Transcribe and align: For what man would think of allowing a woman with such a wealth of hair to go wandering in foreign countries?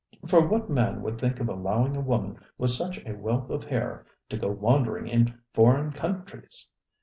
For 0.25 0.47
what 0.47 0.67
man 0.67 1.03
would 1.03 1.19
think 1.19 1.39
of 1.39 1.47
allowing 1.47 1.95
a 1.95 2.01
woman 2.01 2.39
with 2.57 2.71
such 2.71 2.97
a 3.05 3.13
wealth 3.13 3.51
of 3.51 3.63
hair 3.65 4.03
to 4.29 4.37
go 4.37 4.49
wandering 4.49 5.07
in 5.07 5.37
foreign 5.53 5.91
countries? 5.91 6.65